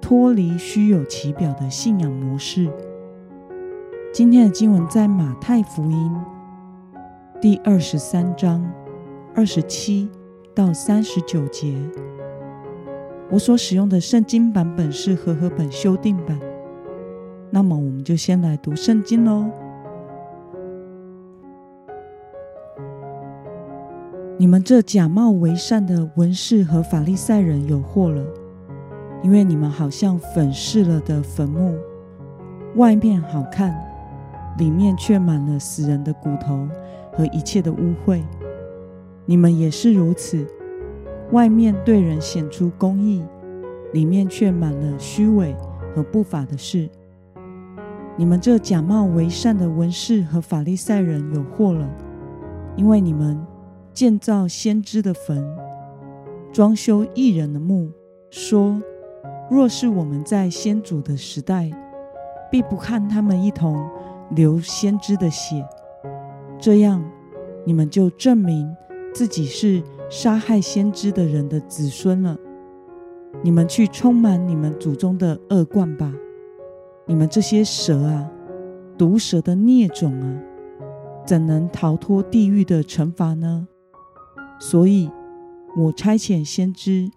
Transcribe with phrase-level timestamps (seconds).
[0.00, 2.70] 脱离虚有其表的信仰模式。
[4.12, 6.16] 今天的经文在马太福音
[7.40, 8.64] 第二十三章
[9.34, 10.08] 二十七
[10.54, 11.74] 到三十九节。
[13.30, 16.40] 我所使用的圣经版本是和合本修订版。
[17.50, 19.50] 那么，我们就先来读圣经喽。
[24.38, 28.24] 你们这假冒为善的文士和法利赛人有祸了。
[29.22, 31.76] 因为你们好像粉饰了的坟墓，
[32.76, 33.76] 外面好看，
[34.56, 36.68] 里面却满了死人的骨头
[37.12, 38.22] 和一切的污秽。
[39.26, 40.46] 你们也是如此，
[41.32, 43.22] 外面对人显出公义，
[43.92, 45.54] 里面却满了虚伪
[45.94, 46.88] 和不法的事。
[48.16, 51.88] 你们这假冒为善的文士和法利赛人有祸了，
[52.76, 53.38] 因为你们
[53.92, 55.44] 建造先知的坟，
[56.52, 57.90] 装修异人的墓，
[58.30, 58.80] 说。
[59.50, 61.70] 若是我们在先祖的时代，
[62.50, 63.88] 必不看他们一同
[64.30, 65.66] 流先知的血，
[66.58, 67.02] 这样
[67.64, 68.76] 你们就证明
[69.14, 72.36] 自己是杀害先知的人的子孙了。
[73.42, 76.12] 你们去充满你们祖宗的恶贯吧！
[77.06, 78.30] 你们这些蛇啊，
[78.96, 80.42] 毒蛇的孽种啊，
[81.26, 83.68] 怎能逃脱地狱的惩罚呢？
[84.58, 85.10] 所以，
[85.76, 87.10] 我差遣先知、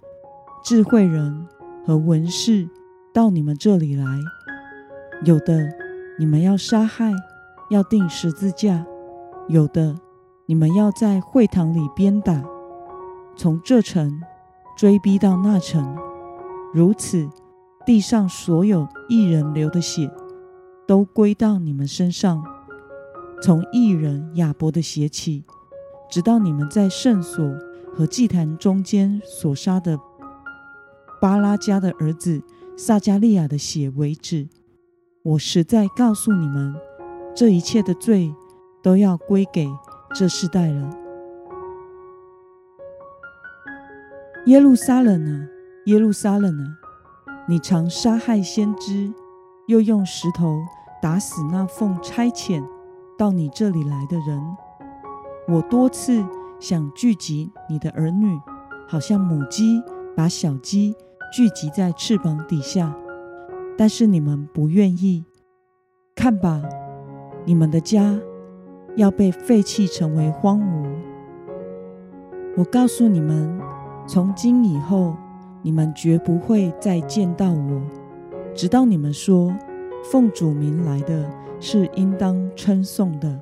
[0.63, 1.47] 智慧人。
[1.85, 2.69] 和文士
[3.13, 4.05] 到你们这里来，
[5.25, 5.67] 有的
[6.19, 7.11] 你们要杀害，
[7.69, 8.85] 要钉十字架；
[9.47, 9.95] 有的
[10.45, 12.43] 你们要在会堂里鞭打，
[13.35, 14.21] 从这城
[14.77, 15.97] 追逼到那城。
[16.73, 17.27] 如此，
[17.85, 20.09] 地上所有异人流的血，
[20.87, 22.43] 都归到你们身上，
[23.41, 25.43] 从异人亚伯的血起，
[26.09, 27.43] 直到你们在圣所
[27.93, 29.99] 和祭坛中间所杀的。
[31.21, 32.41] 巴拉加的儿子
[32.75, 34.47] 撒加利亚的血为止。
[35.21, 36.75] 我实在告诉你们，
[37.35, 38.33] 这一切的罪
[38.81, 39.69] 都要归给
[40.15, 40.89] 这世代了。
[44.47, 45.47] 耶路撒冷啊，
[45.85, 46.65] 耶路撒冷啊，
[47.47, 49.13] 你常杀害先知，
[49.67, 50.59] 又用石头
[51.03, 52.65] 打死那奉差遣
[53.15, 54.57] 到你这里来的人。
[55.47, 56.25] 我多次
[56.59, 58.41] 想聚集你的儿女，
[58.87, 59.79] 好像母鸡
[60.17, 60.95] 把小鸡。
[61.31, 62.93] 聚集在翅膀底下，
[63.77, 65.23] 但是你们不愿意。
[66.13, 66.61] 看吧，
[67.45, 68.19] 你们的家
[68.97, 70.85] 要被废弃，成为荒芜。
[72.57, 73.61] 我告诉你们，
[74.05, 75.15] 从今以后，
[75.61, 77.81] 你们绝不会再见到我，
[78.53, 79.55] 直到你们说
[80.11, 81.25] 奉主名来的
[81.61, 83.39] 是应当称颂的。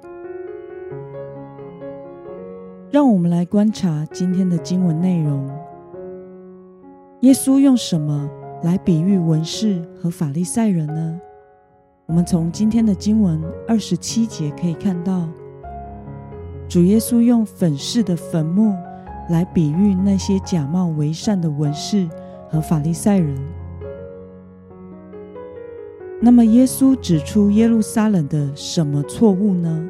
[2.91, 5.49] 让我们来观察今天的经文内容。
[7.21, 8.29] 耶稣用什么
[8.63, 11.19] 来比喻文士和法利赛人呢？
[12.05, 15.27] 我们从今天的经文二十七节可以看到，
[16.69, 18.73] 主耶稣用粉饰的坟墓
[19.29, 22.07] 来比喻那些假冒为善的文士
[22.49, 23.37] 和法利赛人。
[26.21, 29.89] 那么，耶稣指出耶路撒冷的什么错误呢？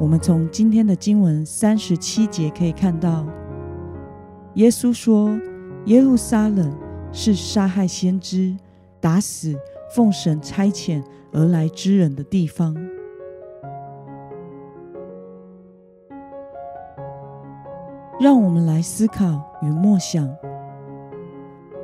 [0.00, 3.24] 我们从今天的经文三十七节可以看到，
[4.54, 5.30] 耶稣说。
[5.88, 6.70] 耶路撒冷
[7.12, 8.54] 是杀害先知、
[9.00, 9.58] 打死
[9.94, 12.76] 奉神差遣而来之人的地方。
[18.20, 20.28] 让我们来思考与默想：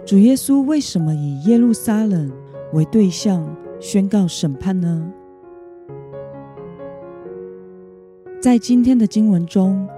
[0.05, 2.31] 主耶稣为什么以耶路撒冷
[2.75, 3.43] 为对象
[3.81, 5.11] 宣告审判呢？
[8.39, 9.89] 在今天的经文中，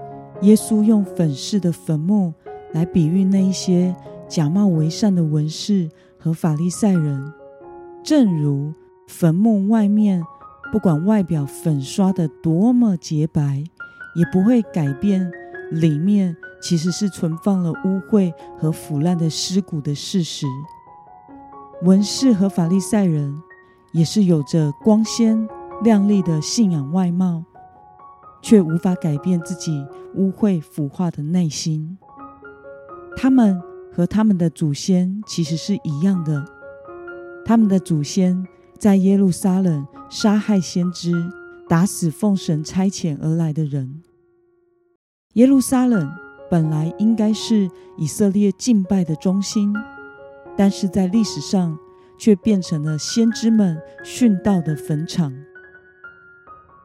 [0.42, 2.32] 耶稣用粉饰的坟墓。
[2.76, 3.96] 来比喻那一些
[4.28, 5.88] 假冒为善的文士
[6.18, 7.32] 和法利赛人，
[8.04, 8.74] 正如
[9.08, 10.22] 坟墓外面
[10.70, 13.64] 不管外表粉刷的多么洁白，
[14.14, 15.32] 也不会改变
[15.70, 20.44] 里面其实是存放了污秽和腐烂的尸骨的事实。
[21.82, 23.34] 文士和法利赛人
[23.92, 25.48] 也是有着光鲜
[25.82, 27.42] 亮丽的信仰外貌，
[28.42, 29.82] 却无法改变自己
[30.14, 31.96] 污秽腐化的内心。
[33.16, 33.60] 他们
[33.92, 36.44] 和他们的祖先其实是一样的，
[37.44, 38.46] 他们的祖先
[38.78, 41.12] 在耶路撒冷杀害先知，
[41.66, 44.02] 打死奉神差遣而来的人。
[45.32, 46.12] 耶路撒冷
[46.50, 49.74] 本来应该是以色列敬拜的中心，
[50.56, 51.76] 但是在历史上
[52.18, 55.32] 却变成了先知们殉道的坟场。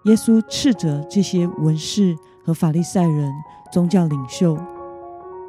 [0.05, 3.31] 耶稣斥责这些文士和法利赛人
[3.71, 4.57] 宗教领袖，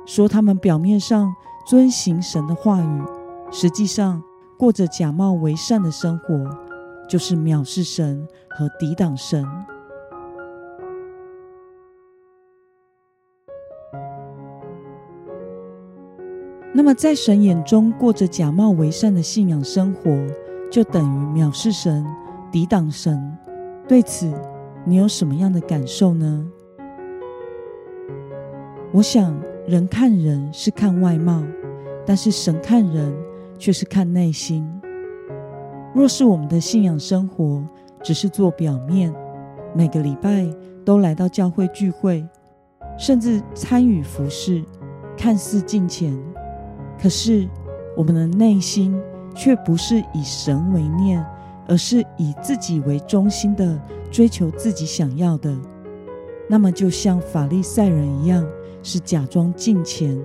[0.04, 1.34] 说他们表面上
[1.66, 3.02] 遵行神的话语，
[3.50, 4.22] 实际上
[4.58, 6.44] 过着假冒为善的生活，
[7.08, 9.46] 就是藐视神和抵挡神。
[16.74, 20.10] 那么，在神眼中过着假冒为善的信仰生活，
[20.70, 22.04] 就等于藐视神、
[22.50, 23.36] 抵挡神。
[23.86, 24.32] 对此，
[24.86, 26.50] 你有什么样的感受呢？
[28.90, 31.42] 我想，人看人是看外貌，
[32.04, 33.14] 但是神看人
[33.58, 34.68] 却是看内心。
[35.94, 37.62] 若是我们的信仰生活
[38.02, 39.12] 只是做表面，
[39.74, 40.46] 每个礼拜
[40.84, 42.26] 都来到教会聚会，
[42.98, 44.64] 甚至参与服饰，
[45.16, 46.16] 看似敬虔，
[47.00, 47.48] 可是
[47.96, 48.98] 我们的内心
[49.34, 51.24] 却不是以神为念。
[51.68, 53.80] 而是以自己为中心的
[54.10, 55.56] 追求自己想要的，
[56.48, 58.44] 那么就像法利赛人一样，
[58.82, 60.18] 是假装敬虔，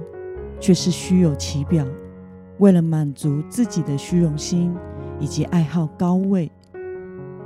[0.60, 1.86] 却是虚有其表，
[2.58, 4.76] 为了满足自己的虚荣心
[5.20, 6.52] 以及爱好高位。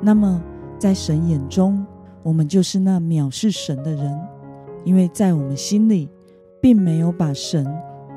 [0.01, 0.41] 那么
[0.79, 1.85] 在神眼中，
[2.23, 4.19] 我们就是那藐视神的人，
[4.83, 6.09] 因为在我们心里，
[6.61, 7.65] 并没有把神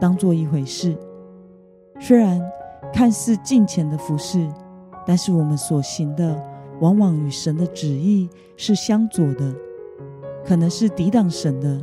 [0.00, 0.96] 当做一回事。
[2.00, 2.40] 虽然
[2.92, 4.48] 看似敬虔的服饰。
[5.06, 6.34] 但是我们所行的，
[6.80, 8.26] 往往与神的旨意
[8.56, 9.54] 是相左的，
[10.46, 11.78] 可能是抵挡神的，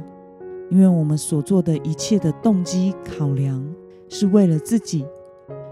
[0.72, 3.62] 因为我们所做的一切的动机考量，
[4.08, 5.06] 是为了自己，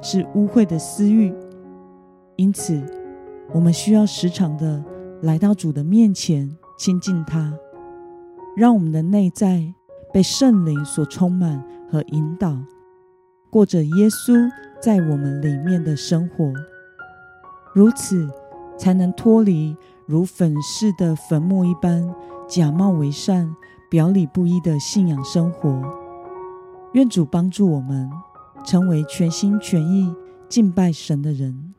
[0.01, 1.33] 是污秽的私欲。
[2.35, 2.83] 因此，
[3.53, 4.83] 我们需要时常的
[5.21, 7.53] 来到主的面前，亲近他，
[8.57, 9.73] 让我们的内在
[10.13, 12.57] 被圣灵所充满和引导，
[13.49, 16.51] 过着耶稣在我们里面的生活。
[17.73, 18.29] 如此，
[18.77, 22.13] 才能脱离如粉饰的坟墓一般
[22.49, 23.55] 假冒为善、
[23.89, 25.81] 表里不一的信仰生活。
[26.93, 28.09] 愿主帮助我们，
[28.63, 30.13] 成为全心全意
[30.47, 31.73] 敬拜神的人。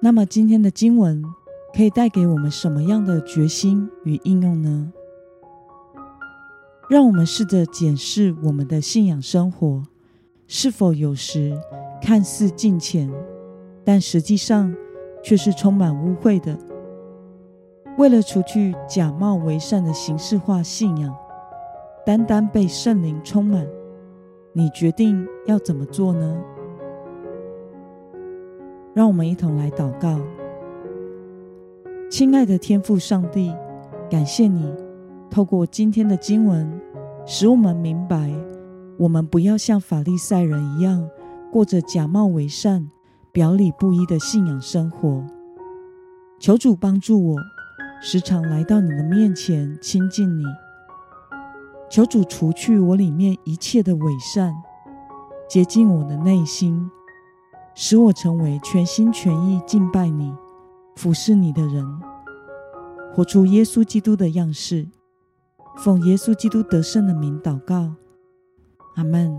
[0.00, 1.24] 那么，今天的经文
[1.74, 4.92] 可以带给我们什么样的决心与应用呢？
[6.88, 9.82] 让我们试着检视我们的信仰生活，
[10.46, 11.56] 是否有时
[12.00, 13.12] 看似近前。
[13.84, 14.74] 但实际上
[15.24, 16.58] 却是充满污秽的。
[17.98, 21.12] 为了除去假冒为善的形式化信仰，
[22.06, 23.66] 单单被圣灵充满，
[24.52, 26.38] 你决定要怎么做呢？
[28.94, 30.20] 让我们一同来祷告。
[32.08, 33.52] 亲爱的天父上帝，
[34.08, 34.72] 感谢你
[35.28, 36.80] 透过今天的经文，
[37.26, 38.32] 使我们明白，
[38.96, 41.10] 我们不要像法利赛人一样，
[41.50, 42.88] 过着假冒为善。
[43.30, 45.22] 表里不一的信仰生活，
[46.40, 47.36] 求主帮助我，
[48.00, 50.44] 时常来到你的面前亲近你。
[51.90, 54.54] 求主除去我里面一切的伪善，
[55.48, 56.90] 洁净我的内心，
[57.74, 60.34] 使我成为全心全意敬拜你、
[60.96, 61.84] 服侍你的人，
[63.14, 64.86] 活出耶稣基督的样式。
[65.76, 67.94] 奉耶稣基督得胜的名祷告，
[68.96, 69.38] 阿门。